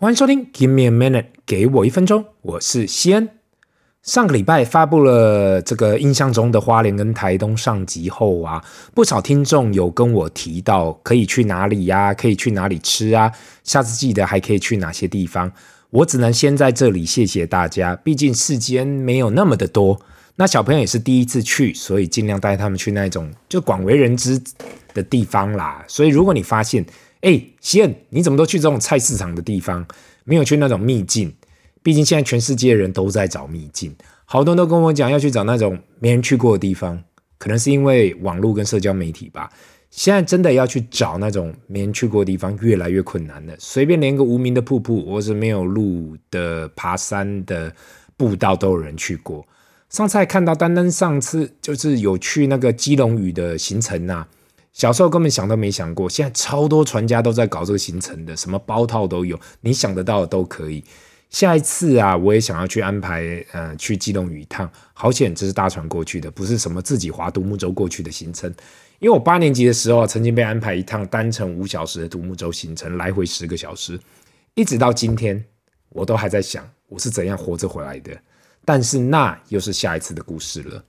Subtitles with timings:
[0.00, 3.28] 欢迎收听 Give me a minute，给我一分钟，我是西恩。
[4.02, 13.30] 上个礼拜发布了这个印象中的花莲跟台东上集后啊，不少听众有跟我提到可以去哪里呀、可以去哪里吃啊，
[13.62, 15.52] 下次记得还可以去哪些地方。
[15.90, 20.00] 我只能先在这里谢谢大家，毕竟世间没有那么的多。
[20.36, 24.40] 那小朋友也是第一次去，所以尽量带他们去那种就广为人知
[24.94, 25.84] 的地方啦。
[25.86, 26.86] 所以如果你发现，
[27.22, 29.86] 哎，西恩，你怎么都去这种菜市场的地方，
[30.24, 31.34] 没有去那种秘境？
[31.82, 37.02] 毕竟现在全世界人都在找秘境，好多人都跟我讲要去找那种没人去过的地方，
[37.38, 39.50] 可能是因为网络跟社交媒体吧。
[39.90, 43.54] 现在真的要去找那种没人去过的地方，越来越困难了。
[43.58, 47.74] 随便连个无名的瀑布，或是没有路的爬山的
[48.16, 49.44] 步道，都有人去过。
[49.88, 54.28] 上次还看到，单单上次就是有去那个基隆屿的行程呐、啊。
[54.72, 60.84] 小时候根本想都没想过，现在超多船家都在搞这个行程的，什么包套都有，你想得到的都可以。
[61.28, 64.68] 下一次啊，我也想要去安排，呃，去基隆屿一趟。
[64.92, 68.52] 好险，这是大船过去的，不是什么自己划独木舟过去的行程。
[68.98, 73.98] 因为我八年级的时候曾经被安排一趟单程五小时的独木舟行程，来回十个小时，
[74.54, 75.44] 一直到今天，
[75.90, 78.10] 我都还在想我是怎样活着回来的。
[78.64, 80.84] 但是那又是下一次的故事了。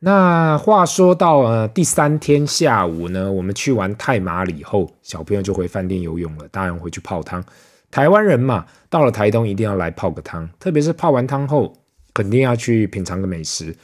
[0.00, 7.44] 那话说到呃第三天下午呢，我们去完太麻里后，小朋友就回饭店游泳了，大人回去泡汤。
[7.90, 11.74] 台湾人嘛，到了台东一定要来泡个汤，特别是泡完汤后，
[12.14, 13.74] 肯定要去品尝个美食。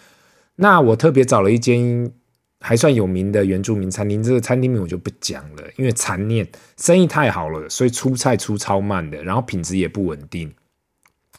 [0.56, 2.12] 那我特别找了一间
[2.60, 10.54] 还算有名的原住民餐厅，这个餐厅名我就不讲了，因为残念，生意太好了，所以出菜出超慢的，然后品质也不稳定，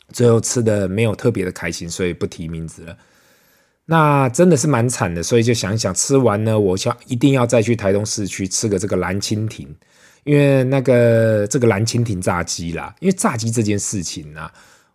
[0.10, 2.98] 最后吃的没有特别的开心，所以不提名字了。
[3.88, 9.68] 那真的是蛮惨的，所以就想想，吃完呢，我想一定要再去台东市区吃个这个蓝蜻蜓，
[10.24, 14.52] 因为那个这个蓝蜻蜓炸鸡啦，因为炸鸡这件事情啊，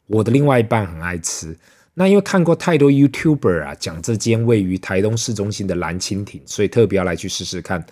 [0.09, 1.57] 我的另外一半很爱吃。
[1.95, 7.85] 那因为看过太多 YouTuber 啊讲这间位于台东市中心的蓝蜻蜓，所以特别要来去试试看。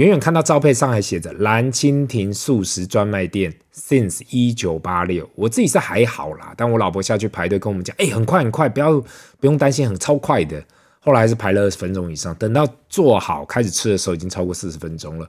[0.00, 5.28] 远远看到照片上还写着蓝蜻蜓素食专卖店，since 一九八六。
[5.34, 10.64] 我自己是还好啦，但我老婆下去排队跟我们讲，哎、很快很快，不要不用担心，很超快的。
[11.00, 15.28] 后来还是排了二十分钟以上，等到做好开始吃的时候，已经超过四十分钟了。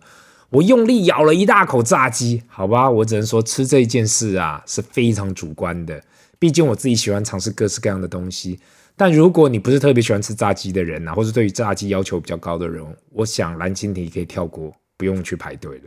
[0.50, 6.02] 我用力咬了一大口炸鸡，好吧，我只能说吃这一件事啊是非常主观的，
[6.40, 8.58] 毕竟我自己喜欢尝试各式各样的东西。
[8.96, 15.84] 但如果你不是特别喜欢吃炸鸡的人呐、或是对于炸鸡要求比较高的人，我想蓝蜻蜓可以跳过，不用去排队了。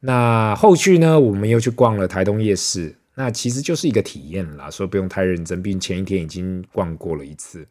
[0.00, 7.66] 那后续呢，我们又去逛了台东夜市，那其实就是一个体验啦，所以不用太认真，毕竟前一天已经逛过了一次。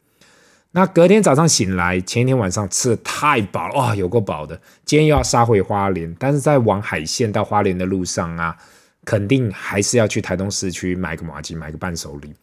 [0.71, 4.59] 那隔天早上醒来，前一天晚上吃的太饱了，哇，有够饱的。
[4.85, 8.55] 今天又要杀回花莲，但是在往海线到花莲的路上啊，
[9.03, 12.33] 肯定还是要去台东市区买个麻糬，买个伴手礼。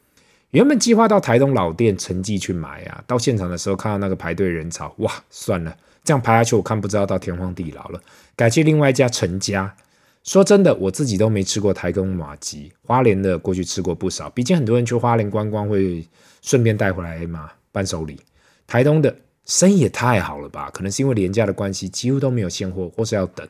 [0.57, 8.01] 原本计划到台东老店陈记去买啊，到现场的时候看到那个排队人潮，哇，算了，这样排下去我看不知道到天荒地老了，
[8.35, 9.75] 改去另外一家陈家。
[10.25, 16.03] 说真的，我自己都没吃过台东麻吉，花莲的过去吃过不少，毕竟很多人去花莲观光会
[16.41, 18.19] 顺便带回来嘛，伴手礼。
[18.67, 19.15] 台东的
[19.45, 23.47] 生意也太好了吧，可能是因为廉价的关系，几乎都没有现货，或是要等。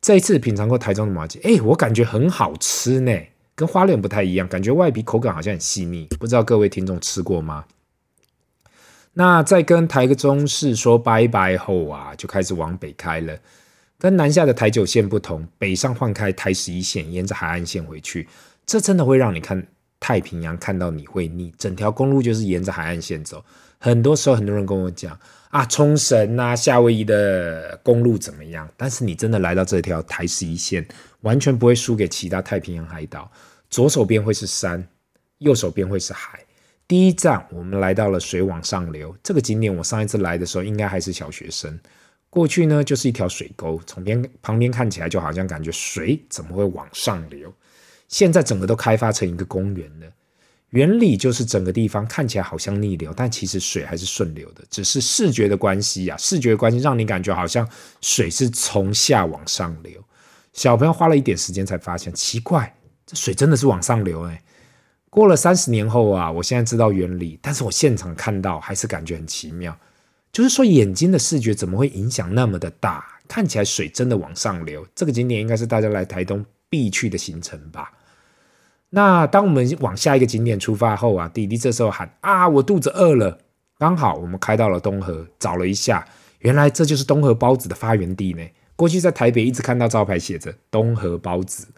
[0.00, 3.12] 这一次品尝过台中的麻吉，哎，我感觉很好吃呢。
[3.62, 7.64] 跟花莲不太一样，感觉外皮口感好像很细腻，不知道各位听众吃过吗？
[9.12, 13.38] 那在跟台中市说拜拜后啊，就开始往北开了。
[14.00, 18.26] 跟南下的台九线不同，北上换开台十一线，沿着海岸线回去，
[18.66, 19.64] 这真的会让你看
[20.00, 21.54] 太平洋看到你会腻。
[21.56, 23.44] 整条公路就是沿着海岸线走，
[23.78, 25.16] 很多时候很多人跟我讲
[25.50, 28.68] 啊，冲绳啊、夏威夷的公路怎么样？
[28.76, 30.84] 但是你真的来到这条台十一线。
[31.22, 33.30] 完全不会输给其他太平洋海岛，
[33.72, 34.86] 左手边会是山，
[35.38, 36.38] 右手边会是海。
[36.86, 41.80] 第一站我们来到了水往上流这个景点，我上一次来的时候应该还是小学生。
[42.28, 47.50] 过去呢就是一条水沟，从边旁边看起来就好像感觉水怎么会往上流。
[48.08, 50.06] 现在整个都开发成一个公园了，
[50.68, 57.66] 原理就是整个地方看起来好像逆流，但其实水还是顺流的，只是视觉的关系啊，视觉的关系让你感觉好像
[58.02, 59.98] 水是从下往上流。
[60.52, 62.74] 小朋友花了一点时间才发现，奇怪，
[63.12, 64.42] 水真的是往上流哎！
[65.10, 69.76] 过了三十年后啊，我现在知道原理，但是我现场看到还是感觉很奇妙。
[70.32, 73.04] 就是说，眼睛的视觉怎么会影响那么的大？
[73.28, 74.86] 看起来水真的往上流。
[74.94, 77.92] 这个景点应该是大家来台东必去的行程吧？
[78.88, 83.38] 那当我们往下一个景点出发后啊，弟弟这时候喊啊，我肚子饿了。
[83.78, 86.06] 刚好我们开到了东河，找了一下，
[86.38, 88.42] 原来这就是东河包子的发源地呢。
[88.76, 91.68] 过去在台北一直看到招牌写着“东河包子”，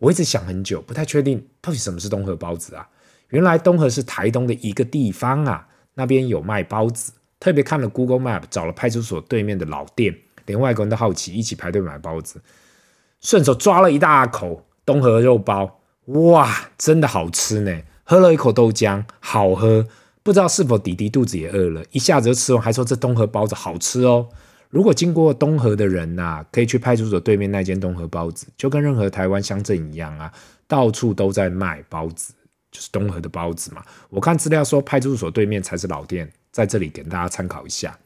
[0.00, 2.88] 我一直想很久，不太确定到底什么是东河包子啊。
[3.28, 7.12] 原来东河是台东的一个地方啊，那边有卖包子。
[7.38, 10.14] 特别看了 Google Map，找了派出所对面的老店，
[10.46, 12.42] 连外国人都好奇，一起排队买包子，
[13.20, 17.80] 顺手抓了一大口东河肉包，哇，真的好吃呢！
[18.04, 19.86] 喝了一口豆浆，好喝，
[20.22, 24.28] 不知道是否弟弟肚子也饿了，一下子就吃完，还说这东河包子好吃哦。
[24.70, 30.32] 如果经过东河的人呐、可以去派出所对面那间东河包子，就跟任何台湾乡镇一样啊，
[30.66, 32.32] 到处都在卖包子。
[32.70, 37.98] 就是东河的包子嘛，我看资料说派出所对面才是老店，在这里给大家参考一下。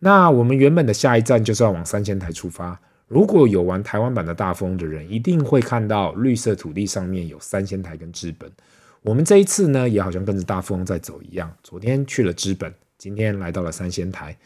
[0.00, 2.78] 那我们原本的下一站就是要往三仙台出发。
[3.08, 8.52] 如果有玩台湾版的大富翁的人，一定会看到绿色土地上面有三仙台跟知本。
[9.00, 11.50] 我们这一次呢，也好像跟着大富翁在走一样。
[11.62, 14.36] 昨天去了知本，今天来到了三仙台。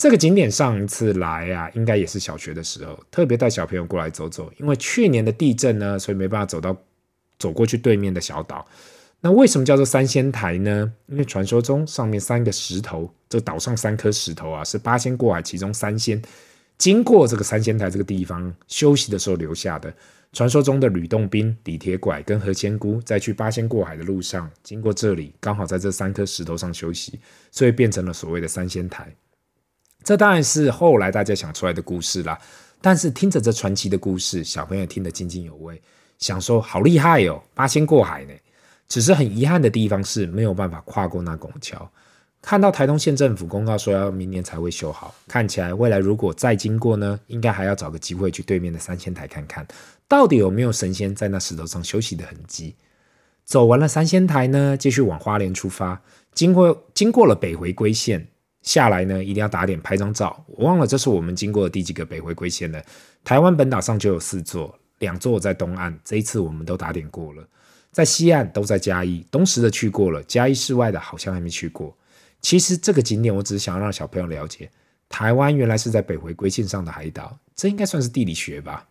[0.00, 4.50] 这个景点上一次来啊，应该也是小学的时候，特别带小朋友过来走走。
[4.56, 6.74] 因为去年的地震呢，所以没办法走到。
[7.38, 8.66] 走过去对面的小岛，
[9.22, 10.92] 那为什么叫做三仙台呢？
[11.06, 16.20] 因为传说中上面三个石头，这岛上三颗石头啊，是八仙过海其中三仙
[16.76, 19.90] 经过这个三仙台这个地方休息的时候留下的。
[20.34, 27.18] 传说中的吕洞宾、李铁拐跟何仙姑在去八仙过海的路上经过这里，刚好在这三颗石头上休息，
[27.50, 29.10] 所以变成了所谓的三仙台。
[30.02, 32.38] 这当然是后来大家想出来的故事啦，
[32.80, 35.80] 但是听着这传奇的故事，小朋友听得津津有味。
[36.18, 38.32] 想说好厉害哦，八仙过海呢。
[38.88, 41.88] 只是很遗憾的地方是没有办法跨过那拱桥。
[42.42, 49.64] 看到台东县政府公告说要明年才会修好，看起来未来如果再经过呢，应该还要找个机会去对面的三仙台看看，
[50.08, 52.74] 到底有没有神仙在那石头上休息的痕迹。
[53.44, 56.02] 走完了三仙台呢，继续往花莲出发，
[56.34, 58.26] 经过经过了北回归线
[58.62, 60.44] 下来呢，一定要打点拍张照。
[60.48, 62.82] 我忘了这是我们经过的第几个北回归线了。
[63.24, 64.76] 台湾本岛上就有四座。
[65.00, 67.42] 两座在东岸，这一次我们都打点过了。
[67.90, 71.96] 在西岸都在嘉义，东石的去过了，嘉义市外的好像还没去过。
[72.42, 74.70] 其实这个景点，我只是想要让小朋友了解，
[75.08, 78.86] 台湾原来是在北回归线上的海岛，这应该算是地理学吧。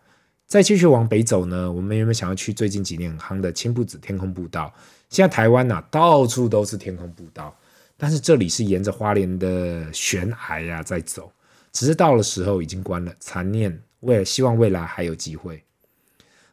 [0.48, 4.74] 再继续往北走呢，我们原本想要去最近几年很夯的青布子天空步道？
[5.10, 7.56] 现在台湾呐、啊，到处都是天空步道，
[8.02, 11.30] 但是这里是沿着花莲的悬崖呀、啊、在走，
[11.70, 13.78] 只是到了时候已经关了，残念。
[14.00, 15.62] 为了希望未来还有机会。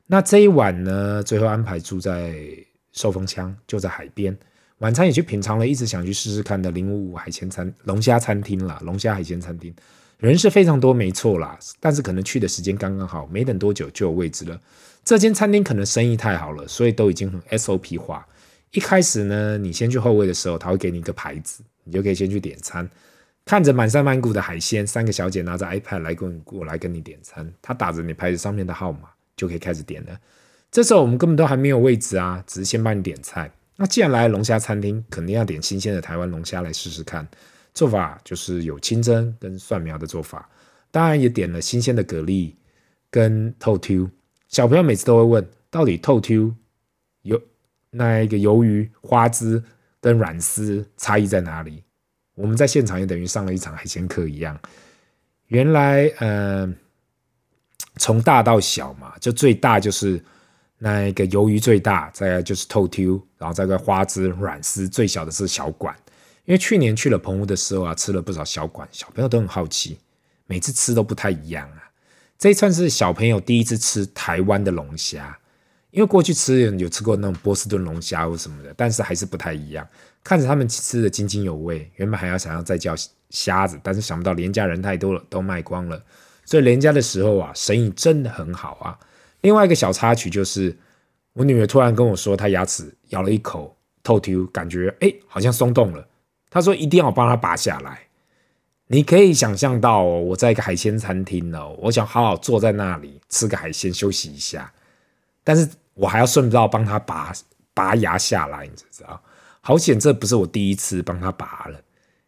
[0.06, 2.36] 那这一晚呢，最后安排住在
[2.92, 4.38] 寿丰乡，就在海边。
[4.80, 9.74] 晚餐也去品尝了一直想去试试看的零五五海鲜餐龙虾餐厅啦，龙虾海鲜餐厅
[10.18, 11.58] 人是非常多，没错啦。
[11.80, 14.60] 但是可能去的时间刚刚好，没等多久就有位置了。
[15.06, 18.28] 这间餐厅可能生意太好了，所以都已经很 SOP 化。
[18.72, 22.90] 一开始呢，你先去后位的时候，他会给你一个牌子，你就可以先去点餐。
[23.46, 29.10] 看着满山满谷的海鲜，三个小姐拿着 iPad 来跟过来跟你点餐，他打着你牌子上面的号码。
[29.38, 30.20] 就可以开始点了。
[30.72, 33.52] 这时候我们根本都还没有位置啊，只是先帮你点菜。
[33.76, 37.28] 那既然来龙虾餐厅，肯定要点新鲜的台湾龙虾来试试看。
[37.72, 40.50] 做法就是有清蒸跟蒜苗的做法，
[40.90, 42.52] 当然也点了新鲜的蛤蜊
[43.12, 44.10] 跟透 Q。
[44.48, 46.56] 小朋友每次都会问，到底透 Q
[47.22, 47.40] 有
[47.90, 49.64] 那一个鱿鱼花枝
[50.02, 51.84] 跟软丝差异在哪里？
[52.36, 54.60] 我们在现场也等于上了一场海鲜课一样。
[55.48, 56.74] 原来，嗯、呃。
[58.00, 60.24] 从大到小嘛，就最大就是
[60.78, 65.96] 那个鱿鱼最大，再就是透 Q，，然后再个花枝软丝，最小的是小管。
[66.46, 69.98] 因为去年去了澎湖的时候啊，吃了不少小管，小朋友都很好奇，
[70.46, 71.90] 每次吃都不太一样啊。
[72.38, 75.36] 这一串是小朋友第一次吃台湾的龙虾，
[75.92, 79.88] 因为过去吃有吃过那种波士顿龙虾或什么的，但是还是不太一样。
[80.24, 82.94] 看着他们吃的津津有味，原本还要想要再叫
[83.30, 86.04] 虾子，但是想不到连家人太多了，都卖光了。
[86.44, 89.00] 所以廉价的时候啊，生意真的很好啊。
[89.42, 90.76] 另外一个小插曲就是，
[91.34, 96.06] 我女儿突然跟我说，她牙齿咬了一口透抽，感觉哎好像松动了。
[96.50, 98.02] 她说一定要帮她拔下来。
[98.88, 104.72] 你可以想象到，我在一个海鲜餐厅哦，我想好好坐在那里吃个海鲜休息一下，
[105.48, 107.32] 但是我还要顺道帮他拔
[107.74, 109.22] 拔牙下来，你知道？
[109.62, 111.80] 好险，这不是我第一次帮他拔了，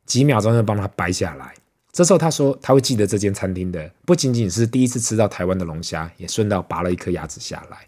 [0.05, 1.53] 几秒钟就帮他掰下来。
[1.91, 7.79] 这时候他说他会记得这间餐厅的，不仅仅是第一次吃到台湾的龙虾，也顺道拔了一颗牙齿下来。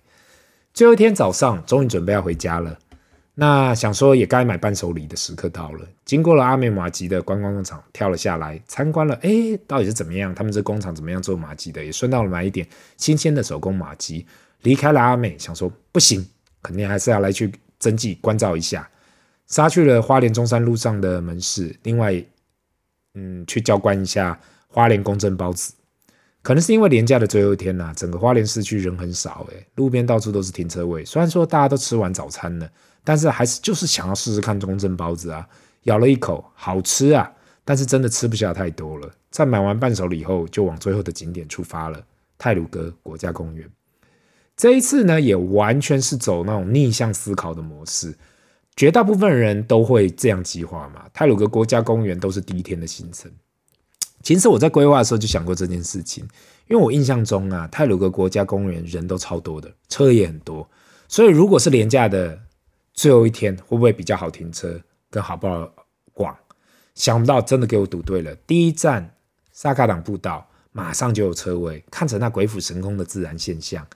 [0.74, 2.78] 最后一天早上，终于准备要回家了。
[3.36, 5.88] 那想说也该买伴手礼的时刻到了。
[6.04, 9.18] 经过了阿美麻糬的观光工厂，跳了下来参观了。
[9.22, 10.36] 哎，到底是怎么样？
[10.36, 11.82] 他们这工厂怎么样做马吉的？
[11.86, 14.28] 也顺道了买一点新鲜的手工马吉。
[14.64, 16.28] 离开了阿美，想说不行，
[16.62, 18.90] 肯定还是要来去登记关照一下。
[19.48, 22.24] 杀去了花莲中山路上的门市，另外。
[23.14, 24.40] 嗯，去交关一下
[24.70, 25.74] 花莲公正包子。
[26.42, 31.04] 可能是因为连假的最后一天呐、整个花莲市区人很少，诶，路边到处都是停车位。
[31.04, 32.72] 虽然说大家都吃完早餐了，
[33.04, 35.46] 但是还是就是想要试试看中正包子啊。
[35.84, 37.30] 咬了一口，好吃啊，
[37.66, 39.12] 但是真的吃不下太多了。
[39.30, 42.02] 在买完伴手礼后，就往最后的景点出发了——
[42.40, 43.70] 太鲁阁国家公园。
[44.62, 48.16] 这一次呢，也完全是走那种逆向思考的模式。
[48.76, 51.10] 绝大部分人都会这样计划嘛。
[51.12, 53.32] 泰鲁阁国家公园都是第一天的行程。
[54.22, 56.24] 其实我在规划的时候就想过这件事情，
[56.70, 60.70] 因为我印象中啊，泰鲁阁国家公园人都超多的，车也很多，
[61.08, 62.38] 所以如果是廉价的
[62.94, 65.74] 最后一天，会不会比较好停车，跟好不好
[66.14, 66.38] 逛？
[66.94, 69.16] 想不到真的给我赌对了，第一站
[69.52, 73.88] 萨卡朗步道马上就有车位，看着那鬼斧神工的自然现象，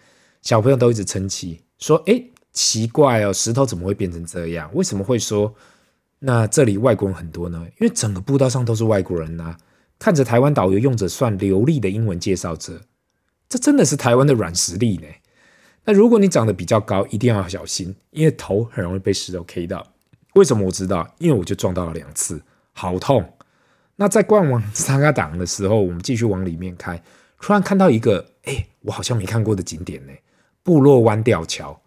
[0.46, 2.24] 小朋友都一直称奇，说：“哎，
[2.54, 4.70] 奇怪哦，石头怎么会变成这样？
[4.74, 5.54] 为什么会说
[6.20, 7.66] 那这里外国人很多呢？
[7.80, 9.58] 因为整个步道上都是外国人啊。”
[9.98, 12.82] 看着台湾导游用着算流利的英文介绍着，
[13.48, 15.08] 这真的是台湾的软实力呢。
[15.86, 19.94] 那如果你长得比较高，一定要小心，因为头很容易被石头 K 到。
[20.34, 21.16] 为什么我知道？
[21.18, 23.34] 因为我就撞到了两次，好痛。
[23.96, 27.02] 那在逛完萨卡党的时候，我们继续往里面开，
[27.40, 30.12] 突然看到一个，哎，我好像没看过的景点呢——
[30.66, 31.80] 部落湾吊桥，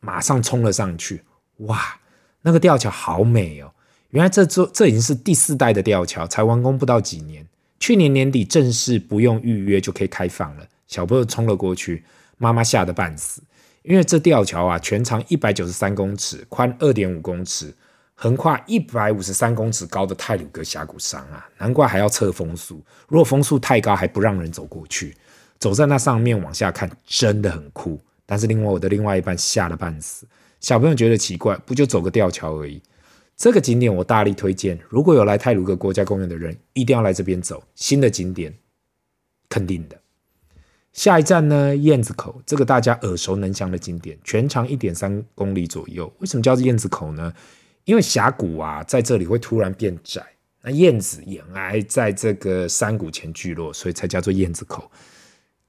[0.00, 1.24] 马上冲了上去。
[1.58, 2.00] 哇，
[2.40, 3.70] 那个吊桥好美哦。
[4.08, 7.46] 原来这座这已经是第四代的吊桥，才完工不到几年。
[7.78, 12.02] 去年年底正式不用预约就可以开放了，小朋友冲了过去，
[12.38, 13.42] 妈妈吓得半死。
[13.82, 17.74] 因为这吊桥啊，全长一百九十三公尺，宽二点五公尺，
[18.14, 22.82] 横跨一百五十三公尺高的泰鲁阁峡谷上啊，难怪还要测风速。
[23.06, 25.14] 如果风速太高，还不让人走过去。
[25.62, 27.96] 走在那上面往下看，真的很酷。
[28.26, 30.26] 但是另外我的另外一半吓得半死，
[30.58, 32.82] 小朋友觉得奇怪，不就走个吊桥而已。
[33.36, 37.62] 这个景点我大力推荐，如果有来泰鲁阁国家公园的人，一定要来这边走。
[37.76, 38.52] 新的景点，
[39.48, 39.96] 肯定的。
[40.92, 46.12] 下一站呢，燕子口，这个大家耳熟能详的景点，全长一点三公里左右。
[46.18, 47.32] 为什么叫做燕子口呢？
[47.84, 50.26] 因为峡谷啊，在这里会突然变窄，
[50.62, 54.90] 那燕子也还在这个山谷前聚落，所以才叫做燕子口。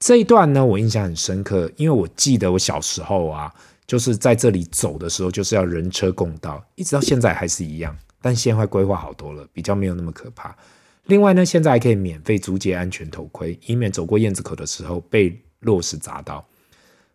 [0.04, 3.50] 这一段呢，我印象很深刻，因为我记得我小时候啊。
[3.86, 10.56] 就是在这里走的时候，就是要人车共道，一直到现在还是一样，但现在规划好多了，比较没有那么可怕。
[11.04, 16.42] 另外呢，现在还可以免费租借安全头盔，以免走过燕子口的时候被落石砸到。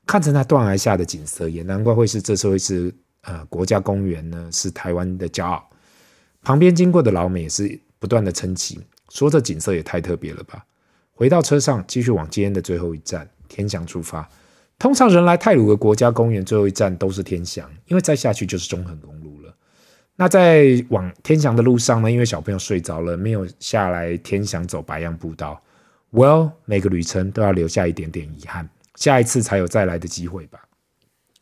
[0.05, 5.67] 看着那断崖下的景色，也难怪会是这次会是呃国家公园呢，是台湾的骄傲。
[6.43, 8.79] 旁边经过的老美也是不断的称奇，
[9.09, 10.63] 说这景色也太特别了吧。
[11.19, 14.25] 回到车上，继续往今天的最后一站天祥出发。
[14.77, 19.53] 通常人来泰鲁的国家公园最后一站都是天祥，因为再下去就是中横公路了。
[20.15, 25.61] 那在往天祥的路上呢，因为小朋友睡着了，没有下来天祥走白杨步道。
[26.13, 30.61] Well，每个旅程都要留下一点点遗憾，下一次才有再来的机会吧。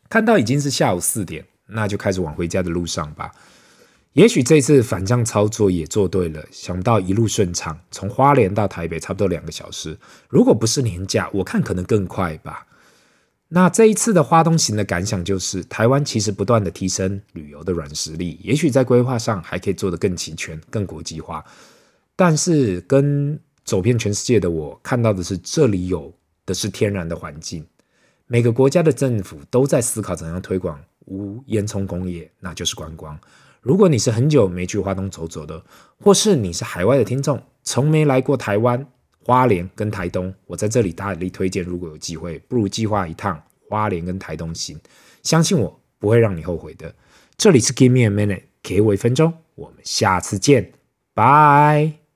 [0.08, 3.30] 看到已经是下午四点，那就开始往回家的路上吧。
[4.18, 9.96] 也许这次反向操作也做对了，想到一路顺畅，从花莲到台北差不多两个小时。
[10.28, 12.66] 如果不是年假，我看可能更快吧。
[13.46, 21.44] 那这一次的花东行的感想就是，台湾其实不断的提升旅游的软实力，也许在规划上还可以做得更齐全、更国际化。
[22.16, 26.12] 但是跟走遍全世界的我看到的是，这里有
[26.44, 27.64] 的是天然的环境，
[28.26, 33.16] 每个国家的政府都在思考怎样推广无烟囱工业，那就是观光。
[33.60, 35.64] 如果你是很久没去花东走走的，
[36.00, 38.86] 或是你是海外的听众，从没来过台湾。
[39.24, 41.62] 花莲跟台东，我在这里大力推荐。
[41.62, 43.38] 如果有机会，不如计划一趟
[43.68, 44.80] 花莲跟台东行，
[45.22, 46.94] 相信我不会让你后悔的。
[47.36, 50.72] 这里是 Give me a minute，给我一分钟，我们下次见，
[51.12, 52.07] 拜。